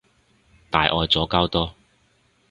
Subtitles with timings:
[0.71, 1.75] 大愛左膠多